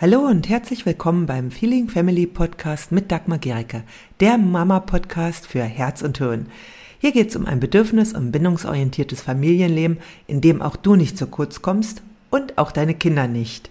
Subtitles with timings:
[0.00, 3.82] Hallo und herzlich willkommen beim Feeling Family Podcast mit Dagmar Gericke,
[4.20, 6.46] der Mama-Podcast für Herz und Hirn.
[7.00, 11.26] Hier geht es um ein bedürfnis- und bindungsorientiertes Familienleben, in dem auch du nicht zu
[11.26, 13.70] kurz kommst und auch deine Kinder nicht.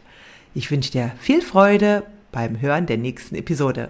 [0.54, 3.90] Ich wünsche dir viel Freude beim Hören der nächsten Episode.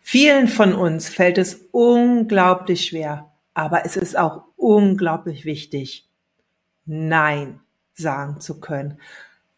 [0.00, 6.08] Vielen von uns fällt es unglaublich schwer, aber es ist auch unglaublich wichtig,
[6.86, 7.58] Nein
[7.94, 9.00] sagen zu können.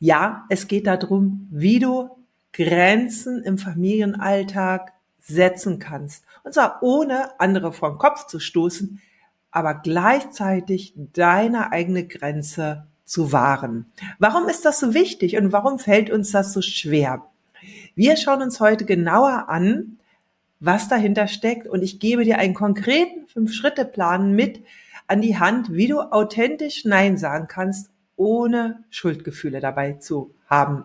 [0.00, 2.08] Ja, es geht darum, wie du
[2.54, 6.24] Grenzen im Familienalltag setzen kannst.
[6.42, 9.00] Und zwar ohne andere vom Kopf zu stoßen,
[9.50, 13.92] aber gleichzeitig deine eigene Grenze zu wahren.
[14.18, 17.26] Warum ist das so wichtig und warum fällt uns das so schwer?
[17.94, 19.98] Wir schauen uns heute genauer an,
[20.60, 24.62] was dahinter steckt und ich gebe dir einen konkreten Fünf-Schritte-Plan mit
[25.06, 27.90] an die Hand, wie du authentisch Nein sagen kannst,
[28.20, 30.84] ohne Schuldgefühle dabei zu haben.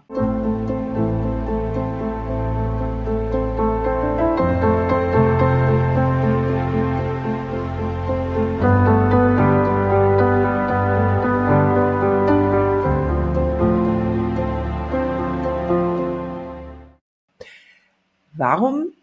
[18.32, 18.94] Warum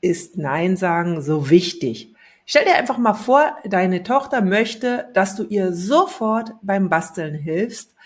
[0.00, 2.15] ist Nein sagen so wichtig?
[2.48, 7.96] Stell dir einfach mal vor, deine Tochter möchte, dass du ihr sofort beim Basteln hilfst.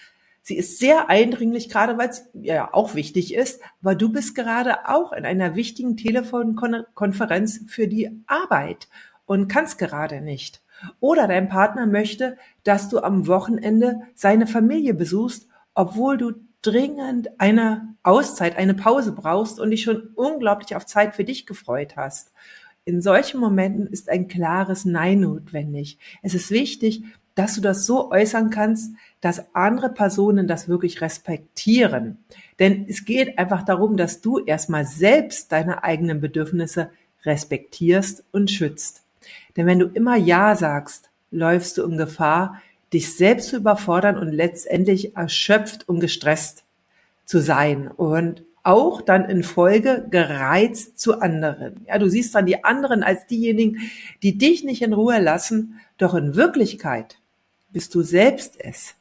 [0.41, 4.89] Sie ist sehr eindringlich, gerade weil es ja auch wichtig ist, aber du bist gerade
[4.89, 8.89] auch in einer wichtigen Telefonkonferenz für die Arbeit
[9.27, 10.63] und kannst gerade nicht.
[11.01, 17.95] Oder dein Partner möchte, dass du am Wochenende seine Familie besuchst, obwohl du dringend eine
[18.03, 22.33] Auszeit, eine Pause brauchst und dich schon unglaublich auf Zeit für dich gefreut hast.
[22.85, 25.99] In solchen Momenten ist ein klares Nein notwendig.
[26.23, 27.03] Es ist wichtig,
[27.35, 32.19] dass du das so äußern kannst, dass andere Personen das wirklich respektieren.
[32.59, 36.91] Denn es geht einfach darum, dass du erstmal selbst deine eigenen Bedürfnisse
[37.25, 39.03] respektierst und schützt.
[39.57, 42.61] Denn wenn du immer Ja sagst, läufst du in Gefahr,
[42.93, 46.65] dich selbst zu überfordern und letztendlich erschöpft und gestresst
[47.25, 47.89] zu sein.
[47.89, 51.85] Und auch dann in Folge gereizt zu anderen.
[51.87, 53.91] Ja, du siehst dann die anderen als diejenigen,
[54.23, 57.19] die dich nicht in Ruhe lassen, doch in Wirklichkeit
[57.73, 58.95] bist du selbst es,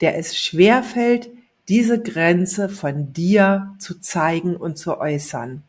[0.00, 1.30] der es schwerfällt,
[1.68, 5.62] diese Grenze von dir zu zeigen und zu äußern.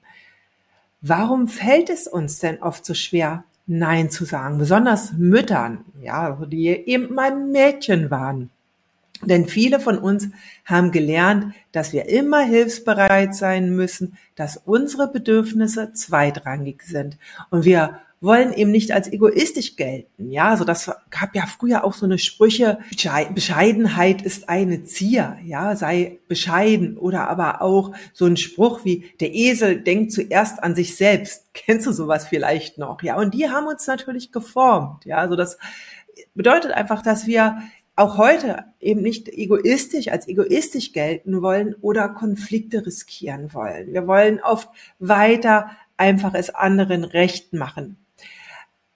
[1.02, 4.58] Warum fällt es uns denn oft so schwer, Nein zu sagen?
[4.58, 8.50] Besonders Müttern, ja, die eben mal Mädchen waren.
[9.26, 10.30] Denn viele von uns
[10.66, 17.18] haben gelernt, dass wir immer hilfsbereit sein müssen, dass unsere Bedürfnisse zweitrangig sind.
[17.50, 20.30] Und wir wollen eben nicht als egoistisch gelten.
[20.30, 22.78] Ja, so das gab ja früher auch so eine Sprüche,
[23.34, 29.34] Bescheidenheit ist eine Zier, ja, sei bescheiden oder aber auch so ein Spruch wie der
[29.34, 31.48] Esel denkt zuerst an sich selbst.
[31.54, 33.02] Kennst du sowas vielleicht noch?
[33.02, 35.06] Ja, und die haben uns natürlich geformt.
[35.06, 35.58] Ja, also das
[36.36, 37.64] bedeutet einfach, dass wir
[38.02, 43.94] auch heute eben nicht egoistisch als egoistisch gelten wollen oder Konflikte riskieren wollen.
[43.94, 44.70] Wir wollen oft
[45.00, 47.98] weiter einfach es anderen recht machen.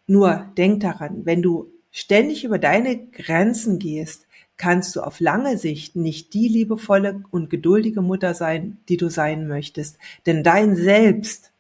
[0.08, 4.28] Nur denk daran, wenn du ständig über deine Grenzen gehst,
[4.58, 9.48] kannst du auf lange Sicht nicht die liebevolle und geduldige Mutter sein, die du sein
[9.48, 9.98] möchtest.
[10.26, 11.52] Denn dein Selbst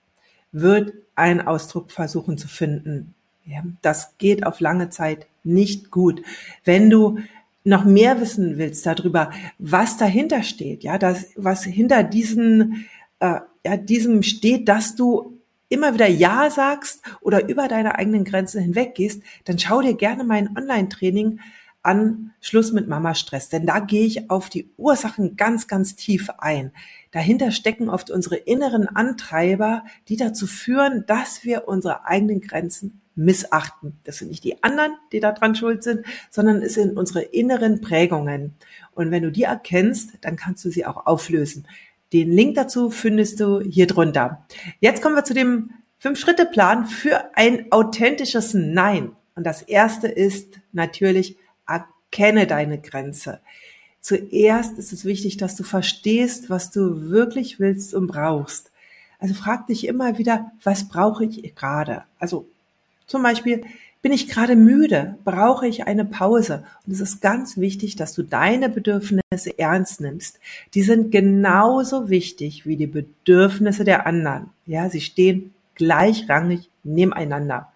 [0.51, 3.14] wird einen Ausdruck versuchen zu finden.
[3.45, 6.21] Ja, das geht auf lange Zeit nicht gut.
[6.63, 7.19] Wenn du
[7.63, 12.85] noch mehr wissen willst darüber, was dahinter steht, ja, das, was hinter diesen,
[13.19, 15.39] äh, ja, diesem steht, dass du
[15.69, 20.55] immer wieder Ja sagst oder über deine eigenen Grenzen hinweggehst, dann schau dir gerne mein
[20.55, 21.39] Online-Training
[21.81, 26.31] an Schluss mit Mama Stress, denn da gehe ich auf die Ursachen ganz, ganz tief
[26.39, 26.71] ein.
[27.11, 33.99] Dahinter stecken oft unsere inneren Antreiber, die dazu führen, dass wir unsere eigenen Grenzen missachten.
[34.03, 38.53] Das sind nicht die anderen, die daran schuld sind, sondern es sind unsere inneren Prägungen.
[38.93, 41.67] Und wenn du die erkennst, dann kannst du sie auch auflösen.
[42.13, 44.45] Den Link dazu findest du hier drunter.
[44.79, 49.11] Jetzt kommen wir zu dem Fünf-Schritte-Plan für ein authentisches Nein.
[49.35, 53.41] Und das erste ist natürlich, erkenne deine Grenze.
[53.99, 58.71] Zuerst ist es wichtig, dass du verstehst, was du wirklich willst und brauchst.
[59.19, 62.03] Also frag dich immer wieder, was brauche ich gerade?
[62.19, 62.47] Also
[63.07, 63.63] zum Beispiel,
[64.01, 65.17] bin ich gerade müde?
[65.23, 66.63] Brauche ich eine Pause?
[66.85, 70.39] Und es ist ganz wichtig, dass du deine Bedürfnisse ernst nimmst.
[70.73, 74.51] Die sind genauso wichtig wie die Bedürfnisse der anderen.
[74.65, 77.71] Ja, sie stehen gleichrangig nebeneinander.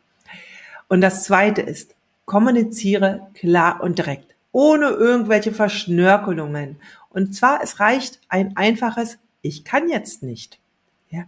[0.87, 1.95] Und das zweite ist,
[2.25, 6.77] kommuniziere klar und direkt, ohne irgendwelche Verschnörkelungen.
[7.09, 10.59] Und zwar, es reicht ein einfaches ich kann jetzt nicht.
[11.09, 11.23] Ja?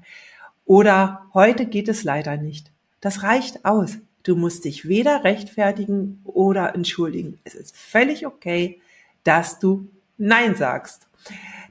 [0.66, 2.71] Oder heute geht es leider nicht.
[3.02, 3.98] Das reicht aus.
[4.24, 7.40] Du musst dich weder rechtfertigen oder entschuldigen.
[7.44, 8.80] Es ist völlig okay,
[9.24, 11.08] dass du Nein sagst.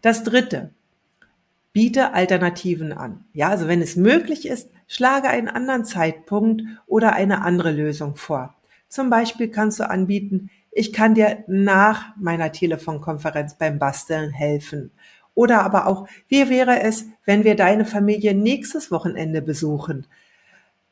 [0.02, 0.70] Das dritte,
[1.72, 3.24] biete Alternativen an.
[3.32, 8.54] Ja, also wenn es möglich ist, schlage einen anderen Zeitpunkt oder eine andere Lösung vor.
[8.88, 14.90] Zum Beispiel kannst du anbieten, ich kann dir nach meiner Telefonkonferenz beim Basteln helfen.
[15.34, 20.06] Oder aber auch, wie wäre es, wenn wir deine Familie nächstes Wochenende besuchen?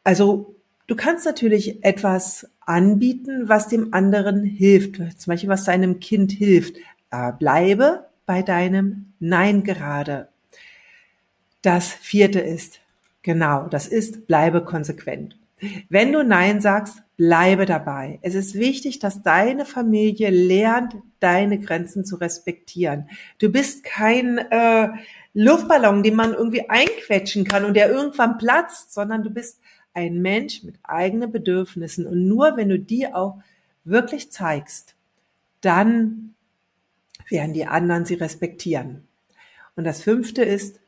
[0.04, 0.56] Also
[0.86, 6.76] du kannst natürlich etwas anbieten, was dem anderen hilft, zum Beispiel was deinem Kind hilft.
[7.10, 10.28] Aber bleibe bei deinem Nein gerade.
[11.62, 12.80] Das vierte ist,
[13.22, 15.38] genau, das ist, bleibe konsequent.
[15.88, 18.20] Wenn du Nein sagst, bleibe dabei.
[18.22, 23.08] Es ist wichtig, dass deine Familie lernt, deine Grenzen zu respektieren.
[23.38, 24.88] Du bist kein äh,
[25.34, 29.60] Luftballon, den man irgendwie einquetschen kann und der irgendwann platzt, sondern du bist
[29.98, 32.06] ein Mensch mit eigenen Bedürfnissen.
[32.06, 33.38] Und nur wenn du die auch
[33.84, 34.94] wirklich zeigst,
[35.60, 36.34] dann
[37.28, 39.06] werden die anderen sie respektieren.
[39.76, 40.80] Und das fünfte ist,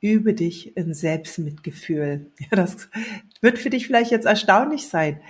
[0.00, 2.26] übe dich in Selbstmitgefühl.
[2.38, 2.88] Ja, das
[3.40, 5.20] wird für dich vielleicht jetzt erstaunlich sein.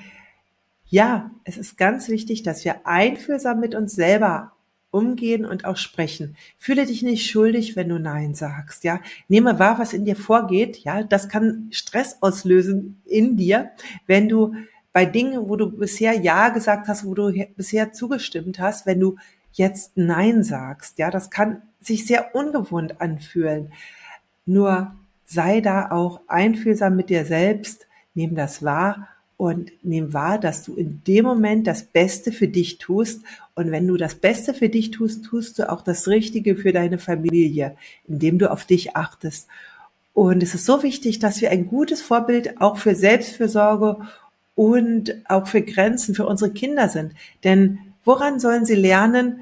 [0.86, 4.52] Ja, es ist ganz wichtig, dass wir einfühlsam mit uns selber
[4.94, 6.36] umgehen und auch sprechen.
[6.56, 9.00] Fühle dich nicht schuldig, wenn du Nein sagst, ja.
[9.28, 11.02] Nehme wahr, was in dir vorgeht, ja.
[11.02, 13.72] Das kann Stress auslösen in dir,
[14.06, 14.54] wenn du
[14.92, 19.16] bei Dingen, wo du bisher Ja gesagt hast, wo du bisher zugestimmt hast, wenn du
[19.52, 21.10] jetzt Nein sagst, ja.
[21.10, 23.72] Das kann sich sehr ungewohnt anfühlen.
[24.46, 24.94] Nur
[25.24, 30.74] sei da auch einfühlsam mit dir selbst, nimm das wahr und nimm wahr, dass du
[30.74, 33.22] in dem Moment das Beste für dich tust.
[33.54, 36.98] Und wenn du das Beste für dich tust, tust du auch das Richtige für deine
[36.98, 37.76] Familie,
[38.06, 39.48] indem du auf dich achtest.
[40.12, 43.96] Und es ist so wichtig, dass wir ein gutes Vorbild auch für Selbstfürsorge
[44.54, 47.12] und auch für Grenzen für unsere Kinder sind.
[47.42, 49.40] Denn woran sollen sie lernen,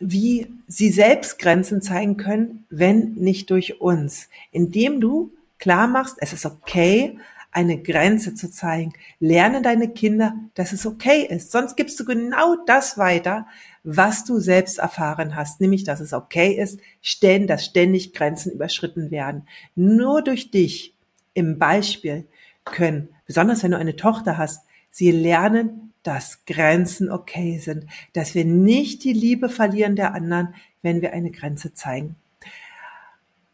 [0.00, 4.28] wie sie selbst Grenzen zeigen können, wenn nicht durch uns.
[4.50, 7.18] Indem du klar machst, es ist okay,
[7.54, 8.92] eine Grenze zu zeigen.
[9.20, 11.52] Lerne deine Kinder, dass es okay ist.
[11.52, 13.46] Sonst gibst du genau das weiter,
[13.84, 19.10] was du selbst erfahren hast, nämlich, dass es okay ist, stellen, dass ständig Grenzen überschritten
[19.10, 19.46] werden.
[19.76, 20.94] Nur durch dich
[21.32, 22.26] im Beispiel
[22.64, 28.44] können, besonders wenn du eine Tochter hast, sie lernen, dass Grenzen okay sind, dass wir
[28.44, 32.16] nicht die Liebe verlieren der anderen, wenn wir eine Grenze zeigen.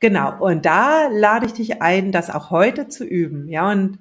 [0.01, 3.49] Genau, und da lade ich dich ein, das auch heute zu üben.
[3.49, 3.99] Ja, und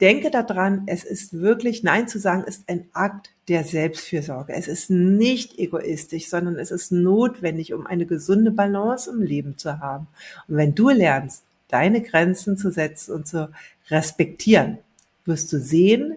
[0.00, 4.54] denke daran, es ist wirklich, Nein zu sagen, ist ein Akt der Selbstfürsorge.
[4.54, 9.80] Es ist nicht egoistisch, sondern es ist notwendig, um eine gesunde Balance im Leben zu
[9.80, 10.06] haben.
[10.48, 13.50] Und wenn du lernst, deine Grenzen zu setzen und zu
[13.90, 14.78] respektieren,
[15.26, 16.16] wirst du sehen,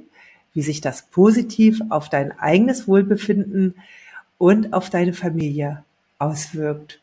[0.54, 3.76] wie sich das positiv auf dein eigenes Wohlbefinden
[4.38, 5.84] und auf deine Familie
[6.18, 7.00] auswirkt.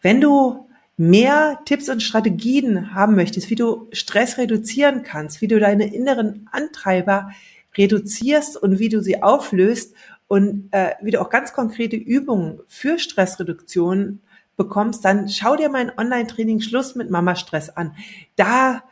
[0.00, 5.60] Wenn du mehr Tipps und Strategien haben möchtest, wie du Stress reduzieren kannst, wie du
[5.60, 7.30] deine inneren Antreiber
[7.76, 9.94] reduzierst und wie du sie auflöst
[10.28, 14.20] und äh, wie du auch ganz konkrete Übungen für Stressreduktion
[14.56, 17.94] bekommst, dann schau dir mein Online-Training Schluss mit Mama Stress an.
[18.36, 18.82] Da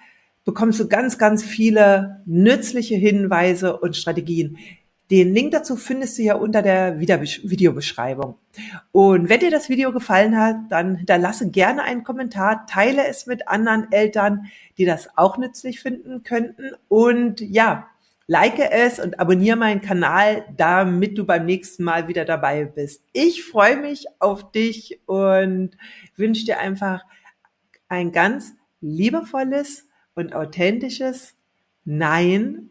[0.45, 4.59] bekommst du ganz, ganz viele nützliche Hinweise und Strategien.
[5.11, 8.37] Den Link dazu findest du ja unter der Videobeschreibung.
[8.91, 13.47] Und wenn dir das Video gefallen hat, dann hinterlasse gerne einen Kommentar, teile es mit
[13.49, 14.47] anderen Eltern,
[14.79, 16.71] die das auch nützlich finden könnten.
[16.89, 17.89] Und ja,
[18.27, 23.05] like es und abonniere meinen Kanal, damit du beim nächsten Mal wieder dabei bist.
[23.13, 25.77] Ich freue mich auf dich und
[26.17, 27.05] wünsche dir einfach
[27.89, 31.35] ein ganz liebevolles und authentisches
[31.87, 32.71] Nein,